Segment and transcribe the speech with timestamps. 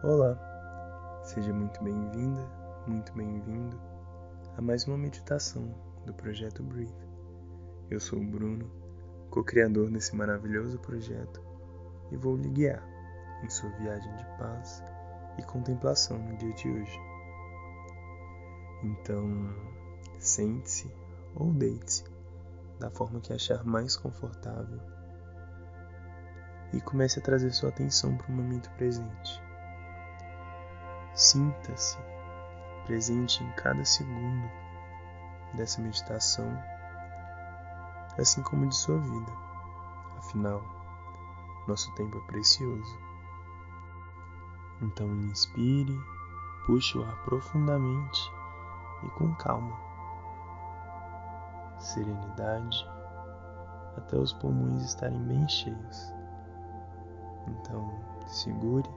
[0.00, 0.38] Olá,
[1.24, 2.48] seja muito bem-vinda,
[2.86, 3.76] muito bem-vindo
[4.56, 5.74] a mais uma meditação
[6.06, 6.94] do projeto Breathe.
[7.90, 8.70] Eu sou o Bruno,
[9.28, 11.42] co-criador desse maravilhoso projeto
[12.12, 12.80] e vou lhe guiar
[13.42, 14.84] em sua viagem de paz
[15.36, 17.00] e contemplação no dia de hoje.
[18.84, 19.52] Então,
[20.20, 20.88] sente-se
[21.34, 22.04] ou deite-se
[22.78, 24.80] da forma que achar mais confortável
[26.72, 29.47] e comece a trazer sua atenção para o momento presente.
[31.18, 31.98] Sinta-se
[32.86, 34.48] presente em cada segundo
[35.52, 36.46] dessa meditação,
[38.16, 39.32] assim como de sua vida.
[40.16, 40.62] Afinal,
[41.66, 42.96] nosso tempo é precioso.
[44.80, 46.00] Então, inspire,
[46.66, 48.32] puxe o ar profundamente
[49.02, 49.76] e com calma.
[51.80, 52.88] Serenidade
[53.96, 56.14] até os pulmões estarem bem cheios.
[57.48, 57.92] Então,
[58.28, 58.88] segure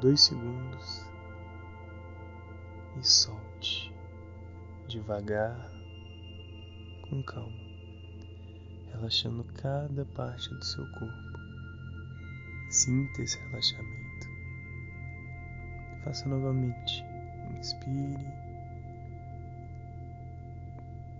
[0.00, 1.04] dois segundos
[2.98, 3.94] e solte
[4.88, 5.70] devagar,
[7.02, 7.52] com calma,
[8.92, 11.38] relaxando cada parte do seu corpo.
[12.70, 14.26] Sinta esse relaxamento.
[16.02, 17.04] Faça novamente.
[17.58, 18.26] Inspire,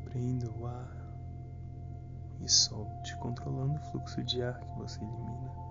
[0.05, 0.97] prenda o ar
[2.41, 5.70] e solte, controlando o fluxo de ar que você elimina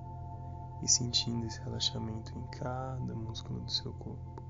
[0.81, 4.43] e sentindo esse relaxamento em cada músculo do seu corpo.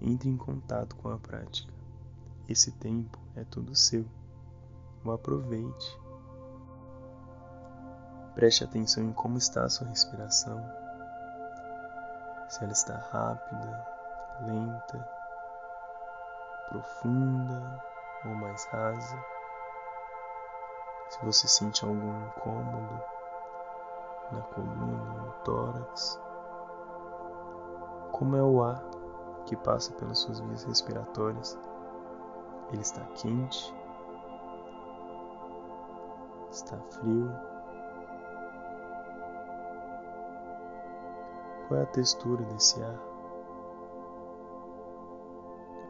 [0.00, 1.72] Entre em contato com a prática.
[2.48, 4.06] Esse tempo é todo seu.
[5.04, 6.00] O aproveite.
[8.34, 10.62] Preste atenção em como está a sua respiração.
[12.48, 13.86] Se ela está rápida,
[14.46, 15.08] lenta,
[16.68, 17.82] profunda
[18.24, 19.24] ou mais rasa.
[21.08, 22.85] Se você sente algum incômodo
[24.32, 26.20] na coluna, no tórax.
[28.12, 28.82] Como é o ar
[29.44, 31.58] que passa pelas suas vias respiratórias?
[32.72, 33.74] Ele está quente?
[36.50, 37.30] Está frio?
[41.68, 42.98] Qual é a textura desse ar?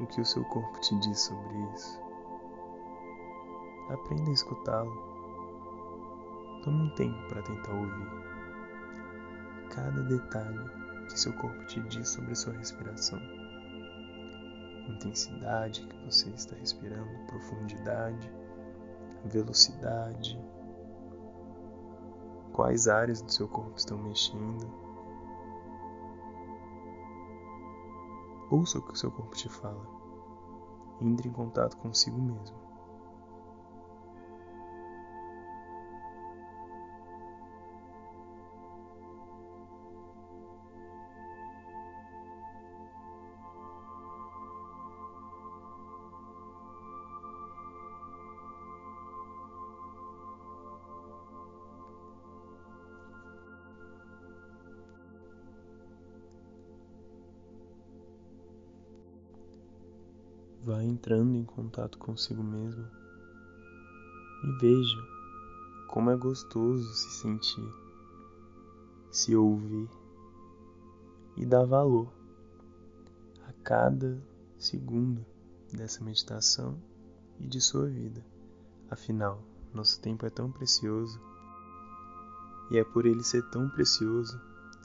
[0.00, 2.00] O que o seu corpo te diz sobre isso?
[3.90, 5.15] Aprenda a escutá-lo.
[6.66, 8.08] Tome um tempo para tentar ouvir
[9.70, 10.68] cada detalhe
[11.08, 13.20] que seu corpo te diz sobre sua respiração.
[14.88, 18.28] Intensidade que você está respirando, profundidade,
[19.26, 20.36] velocidade,
[22.52, 24.68] quais áreas do seu corpo estão mexendo.
[28.50, 29.86] Ouça o que o seu corpo te fala.
[31.00, 32.65] Entre em contato consigo mesmo.
[60.66, 62.84] Vá entrando em contato consigo mesmo
[64.42, 64.98] e veja
[65.86, 67.72] como é gostoso se sentir,
[69.12, 69.88] se ouvir
[71.36, 72.12] e dar valor
[73.46, 74.20] a cada
[74.58, 75.24] segundo
[75.72, 76.76] dessa meditação
[77.38, 78.26] e de sua vida.
[78.90, 79.40] Afinal,
[79.72, 81.20] nosso tempo é tão precioso
[82.72, 84.36] e é por ele ser tão precioso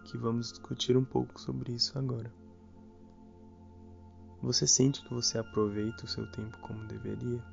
[0.04, 2.41] que vamos discutir um pouco sobre isso agora.
[4.42, 7.44] Você sente que você aproveita o seu tempo como deveria?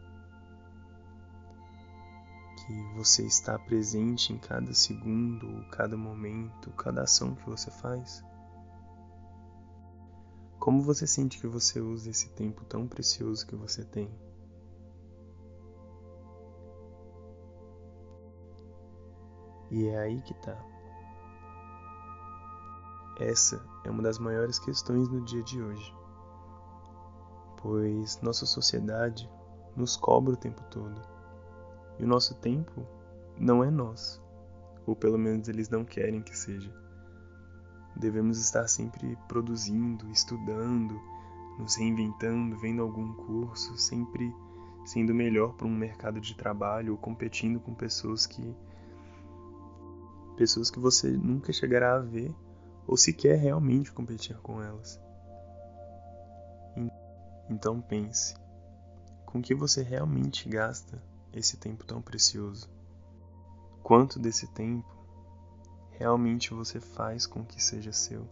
[2.56, 8.24] Que você está presente em cada segundo, cada momento, cada ação que você faz?
[10.58, 14.10] Como você sente que você usa esse tempo tão precioso que você tem?
[19.70, 20.56] E é aí que tá.
[23.20, 25.97] Essa é uma das maiores questões no dia de hoje
[27.60, 29.28] pois nossa sociedade
[29.76, 31.00] nos cobra o tempo todo.
[31.98, 32.86] E o nosso tempo
[33.38, 34.22] não é nosso,
[34.86, 36.72] ou pelo menos eles não querem que seja.
[37.96, 41.00] Devemos estar sempre produzindo, estudando,
[41.58, 44.32] nos reinventando, vendo algum curso, sempre
[44.84, 48.54] sendo melhor para um mercado de trabalho ou competindo com pessoas que
[50.36, 52.32] pessoas que você nunca chegará a ver
[52.86, 55.07] ou sequer realmente competir com elas.
[57.48, 58.34] Então pense:
[59.26, 61.02] com que você realmente gasta
[61.32, 62.68] esse tempo tão precioso?
[63.82, 64.96] Quanto desse tempo
[65.92, 68.26] realmente você faz com que seja seu?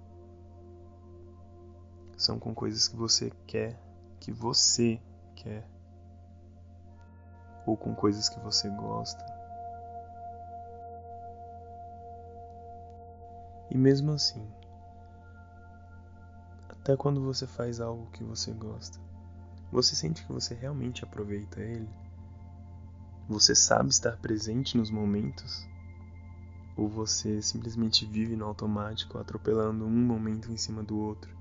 [2.17, 3.79] são com coisas que você quer,
[4.19, 5.01] que você
[5.35, 5.69] quer,
[7.67, 9.25] ou com coisas que você gosta.
[13.71, 14.49] E mesmo assim,
[16.87, 19.01] até quando você faz algo que você gosta,
[19.73, 21.91] você sente que você realmente aproveita ele?
[23.29, 25.67] Você sabe estar presente nos momentos?
[26.77, 31.37] Ou você simplesmente vive no automático, atropelando um momento em cima do outro,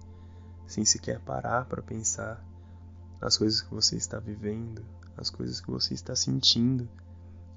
[0.65, 2.43] sem sequer parar para pensar
[3.21, 4.83] as coisas que você está vivendo,
[5.15, 6.89] as coisas que você está sentindo,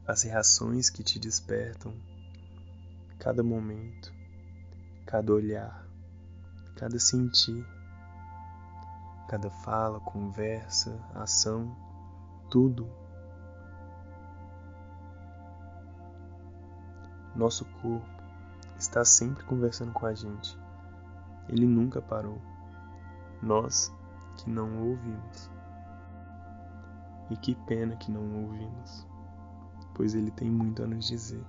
[0.07, 1.95] as reações que te despertam,
[3.19, 4.13] cada momento,
[5.07, 5.89] cada olhar,
[6.77, 7.67] cada sentir,
[9.29, 11.77] cada fala, conversa, ação,
[12.49, 12.91] tudo.
[17.37, 18.09] Nosso corpo
[18.79, 20.59] está sempre conversando com a gente.
[21.47, 22.41] Ele nunca parou.
[23.43, 23.95] Nós
[24.39, 25.51] que não o ouvimos.
[27.31, 29.07] E que pena que não o ouvimos,
[29.95, 31.45] pois ele tem muito a nos dizer.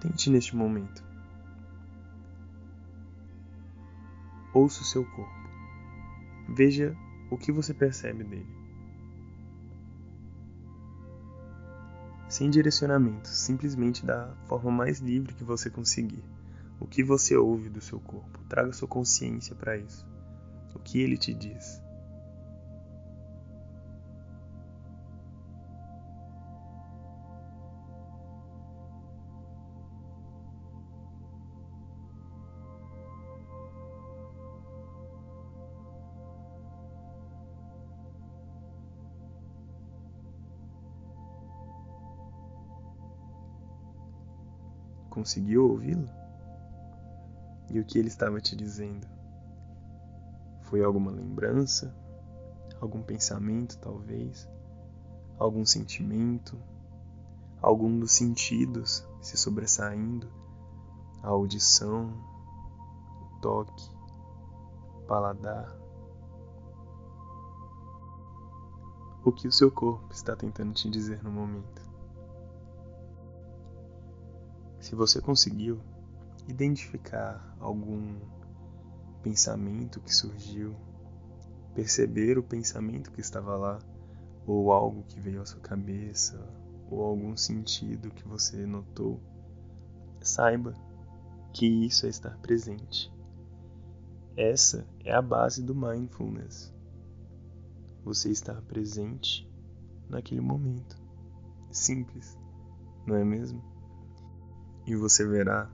[0.00, 1.13] Tente neste momento.
[4.54, 5.34] Ouça o seu corpo.
[6.48, 6.96] Veja
[7.28, 8.46] o que você percebe dele.
[12.28, 16.22] Sem direcionamento, simplesmente da forma mais livre que você conseguir.
[16.78, 18.38] O que você ouve do seu corpo?
[18.48, 20.06] Traga sua consciência para isso.
[20.74, 21.83] O que ele te diz?
[45.14, 46.10] Conseguiu ouvi-lo?
[47.70, 49.06] E o que ele estava te dizendo?
[50.62, 51.94] Foi alguma lembrança?
[52.80, 54.50] Algum pensamento, talvez?
[55.38, 56.60] Algum sentimento?
[57.62, 60.26] Algum dos sentidos se sobressaindo?
[61.22, 62.12] A audição,
[63.22, 63.88] o toque,
[64.96, 65.72] o paladar?
[69.24, 71.93] O que o seu corpo está tentando te dizer no momento?
[74.94, 75.80] Se você conseguiu
[76.46, 78.16] identificar algum
[79.24, 80.72] pensamento que surgiu,
[81.74, 83.80] perceber o pensamento que estava lá,
[84.46, 86.38] ou algo que veio à sua cabeça,
[86.88, 89.20] ou algum sentido que você notou,
[90.20, 90.72] saiba
[91.52, 93.12] que isso é estar presente.
[94.36, 96.72] Essa é a base do mindfulness.
[98.04, 99.50] Você estar presente
[100.08, 100.96] naquele momento.
[101.72, 102.38] Simples,
[103.04, 103.73] não é mesmo?
[104.86, 105.70] E você verá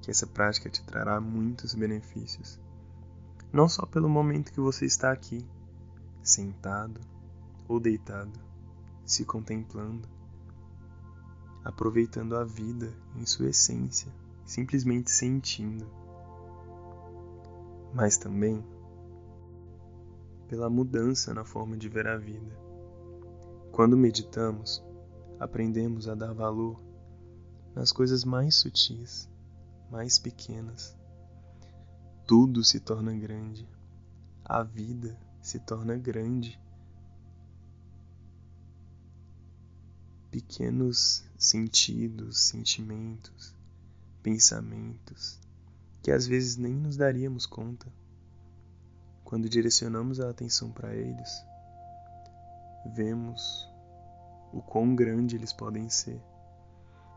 [0.00, 2.60] que essa prática te trará muitos benefícios.
[3.52, 5.44] Não só pelo momento que você está aqui,
[6.22, 7.00] sentado
[7.68, 8.38] ou deitado,
[9.04, 10.08] se contemplando,
[11.64, 14.12] aproveitando a vida em sua essência,
[14.44, 15.86] simplesmente sentindo,
[17.92, 18.64] mas também
[20.48, 22.56] pela mudança na forma de ver a vida.
[23.72, 24.82] Quando meditamos,
[25.40, 26.85] aprendemos a dar valor
[27.76, 29.28] nas coisas mais sutis,
[29.90, 30.96] mais pequenas.
[32.26, 33.68] Tudo se torna grande.
[34.42, 36.58] A vida se torna grande.
[40.30, 43.54] Pequenos sentidos, sentimentos,
[44.22, 45.38] pensamentos
[46.02, 47.92] que às vezes nem nos daríamos conta.
[49.22, 51.44] Quando direcionamos a atenção para eles,
[52.94, 53.68] vemos
[54.52, 56.22] o quão grande eles podem ser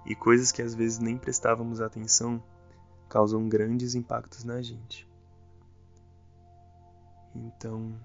[0.10, 2.44] e coisas que às vezes nem prestávamos atenção
[3.08, 5.08] causam grandes impactos na gente.
[7.36, 7.96] Então,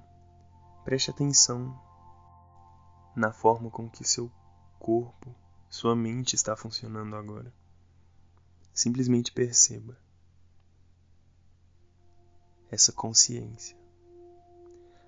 [0.85, 1.75] preste atenção
[3.17, 4.31] na forma com que seu
[4.79, 5.35] corpo,
[5.69, 7.53] sua mente está funcionando agora.
[8.73, 9.97] Simplesmente perceba
[12.71, 13.77] essa consciência.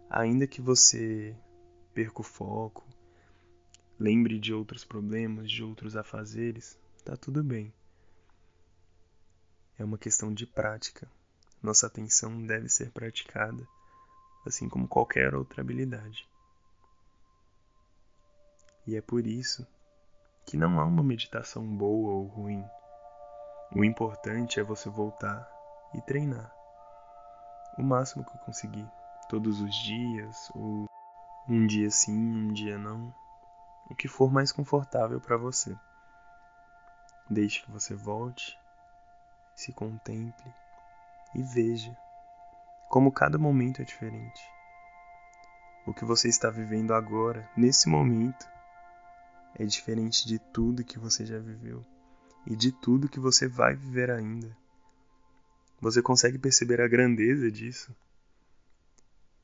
[0.08, 1.36] Ainda que você
[1.92, 2.86] perca o foco,
[3.98, 7.72] lembre de outros problemas, de outros afazeres, tá tudo bem.
[9.78, 11.08] É uma questão de prática.
[11.62, 13.66] Nossa atenção deve ser praticada,
[14.44, 16.28] assim como qualquer outra habilidade.
[18.84, 19.64] E é por isso
[20.44, 22.64] que não há uma meditação boa ou ruim.
[23.72, 25.48] O importante é você voltar
[25.94, 26.52] e treinar.
[27.78, 28.88] O máximo que eu conseguir,
[29.28, 30.86] todos os dias, ou
[31.48, 33.14] um dia sim, um dia não,
[33.88, 35.76] o que for mais confortável para você.
[37.28, 38.56] Deixe que você volte,
[39.54, 40.54] se contemple
[41.34, 41.96] e veja
[42.88, 44.40] como cada momento é diferente.
[45.84, 48.46] O que você está vivendo agora, nesse momento,
[49.56, 51.84] é diferente de tudo que você já viveu
[52.46, 54.56] e de tudo que você vai viver ainda.
[55.80, 57.94] Você consegue perceber a grandeza disso?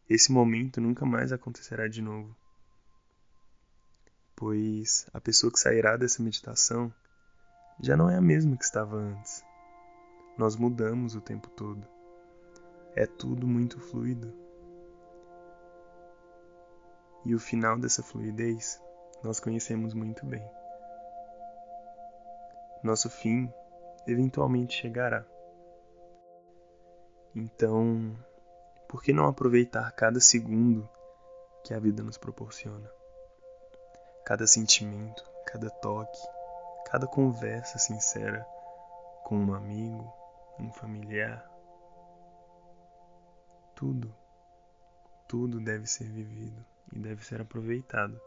[0.09, 2.35] Esse momento nunca mais acontecerá de novo,
[4.37, 6.93] pois a pessoa que sairá dessa meditação
[7.83, 9.45] já não é a mesma que estava antes.
[10.39, 11.87] Nós mudamos o tempo todo.
[12.95, 14.33] É tudo muito fluido.
[17.25, 18.81] E o final dessa fluidez
[19.23, 20.43] nós conhecemos muito bem.
[22.85, 23.53] Nosso fim
[24.07, 25.25] eventualmente chegará.
[27.35, 28.17] Então,
[28.89, 30.89] por que não aproveitar cada segundo
[31.65, 32.91] que a vida nos proporciona?
[34.25, 36.21] Cada sentimento, cada toque,
[36.93, 38.47] cada conversa sincera
[39.25, 40.13] com um amigo,
[40.61, 41.43] um familiar.
[43.75, 44.15] Tudo,
[45.27, 48.21] tudo deve ser vivido e deve ser aproveitado.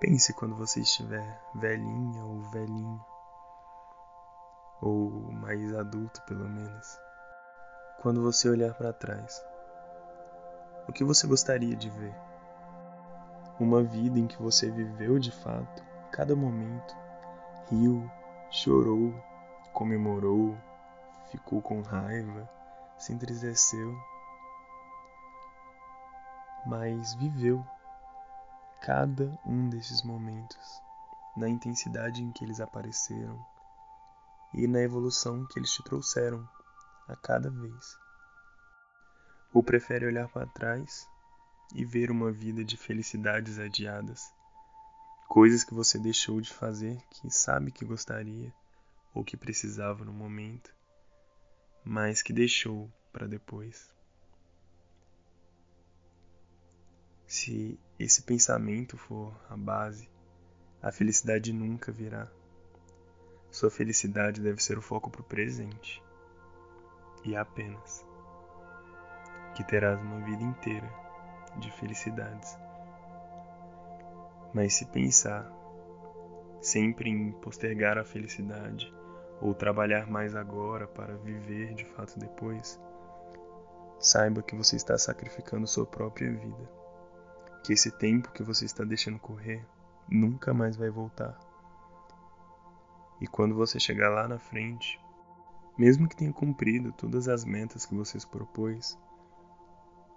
[0.00, 3.04] Pense quando você estiver velhinha ou velhinho,
[4.80, 6.98] ou mais adulto pelo menos.
[8.00, 9.44] Quando você olhar para trás,
[10.88, 12.14] o que você gostaria de ver?
[13.58, 15.89] Uma vida em que você viveu de fato
[16.20, 16.94] cada momento,
[17.70, 18.06] riu,
[18.50, 19.10] chorou,
[19.72, 20.54] comemorou,
[21.30, 22.46] ficou com raiva,
[22.98, 23.98] se entristeceu,
[26.66, 27.66] mas viveu
[28.82, 30.82] cada um desses momentos,
[31.34, 33.42] na intensidade em que eles apareceram
[34.52, 36.46] e na evolução que eles te trouxeram
[37.08, 37.98] a cada vez.
[39.54, 41.08] Ou prefere olhar para trás
[41.74, 44.30] e ver uma vida de felicidades adiadas,
[45.30, 48.52] coisas que você deixou de fazer que sabe que gostaria
[49.14, 50.74] ou que precisava no momento,
[51.84, 53.94] mas que deixou para depois.
[57.28, 60.10] Se esse pensamento for a base,
[60.82, 62.28] a felicidade nunca virá.
[63.52, 66.02] Sua felicidade deve ser o foco para o presente.
[67.22, 68.04] E apenas.
[69.54, 70.92] Que terás uma vida inteira
[71.60, 72.58] de felicidades.
[74.52, 75.50] Mas se pensar
[76.60, 78.92] sempre em postergar a felicidade
[79.40, 82.78] ou trabalhar mais agora para viver de fato depois,
[83.98, 86.80] saiba que você está sacrificando sua própria vida
[87.62, 89.64] que esse tempo que você está deixando correr
[90.08, 91.38] nunca mais vai voltar.
[93.20, 94.98] E quando você chegar lá na frente,
[95.76, 98.98] mesmo que tenha cumprido todas as metas que você se propôs,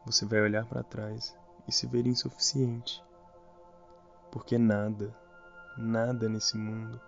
[0.05, 1.37] você vai olhar para trás
[1.67, 3.03] e se ver insuficiente.
[4.33, 5.15] Porque nada,
[5.77, 6.99] nada nesse mundo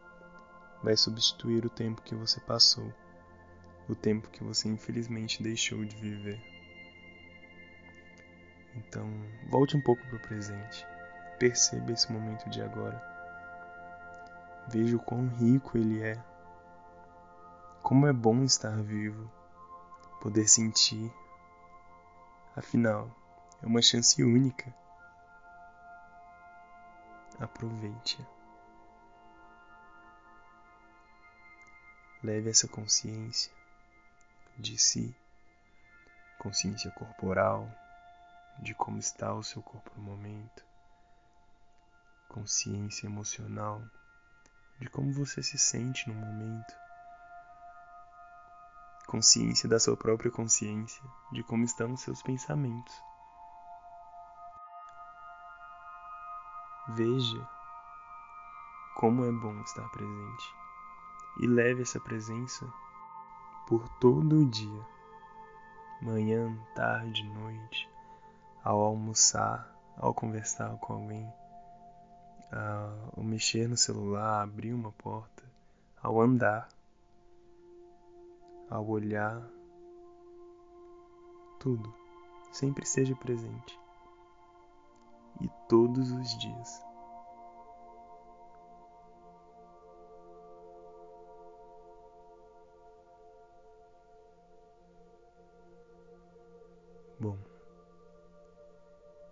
[0.83, 2.93] vai substituir o tempo que você passou,
[3.89, 6.39] o tempo que você infelizmente deixou de viver.
[8.75, 9.09] Então,
[9.49, 10.85] volte um pouco para o presente.
[11.39, 13.01] Perceba esse momento de agora.
[14.67, 16.23] Veja o quão rico ele é.
[17.81, 19.31] Como é bom estar vivo,
[20.21, 21.11] poder sentir.
[22.55, 23.09] Afinal,
[23.63, 24.84] é uma chance única.
[27.39, 28.25] Aproveite-a.
[32.23, 33.51] Leve essa consciência
[34.57, 35.15] de si,
[36.39, 37.69] consciência corporal,
[38.59, 40.65] de como está o seu corpo no momento,
[42.29, 43.81] consciência emocional
[44.79, 46.73] de como você se sente no momento,
[49.07, 51.01] consciência da sua própria consciência
[51.31, 52.93] de como estão os seus pensamentos.
[56.89, 57.49] Veja
[58.95, 60.55] como é bom estar presente.
[61.39, 62.65] E leve essa presença
[63.67, 64.87] por todo o dia,
[66.01, 67.89] manhã, tarde, noite,
[68.63, 71.33] ao almoçar, ao conversar com alguém,
[73.17, 75.43] ao mexer no celular, abrir uma porta,
[76.01, 76.69] ao andar,
[78.69, 79.41] ao olhar,
[81.59, 81.93] tudo,
[82.51, 83.84] sempre esteja presente.
[85.41, 86.85] E todos os dias.
[97.19, 97.37] Bom.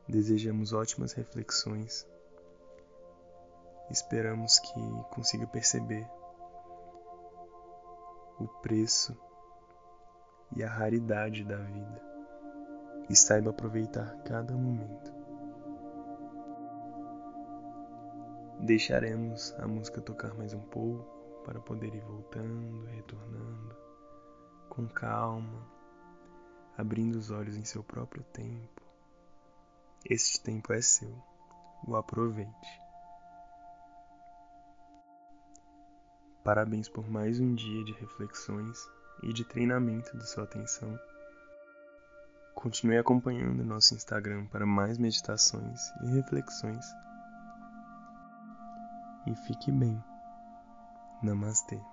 [0.08, 2.08] Desejamos ótimas reflexões.
[3.90, 6.08] Esperamos que consiga perceber
[8.40, 9.16] o preço
[10.56, 12.02] e a raridade da vida
[13.10, 15.23] e saiba aproveitar cada momento.
[18.64, 23.76] Deixaremos a música tocar mais um pouco para poder ir voltando, retornando
[24.70, 25.68] com calma,
[26.78, 28.82] abrindo os olhos em seu próprio tempo,
[30.10, 31.14] este tempo é seu,
[31.86, 32.82] o aproveite.
[36.42, 38.80] Parabéns por mais um dia de reflexões
[39.24, 40.98] e de treinamento de sua atenção.
[42.56, 46.86] Continue acompanhando nosso Instagram para mais meditações e reflexões.
[49.26, 50.04] E fique bem.
[51.22, 51.93] Namastê.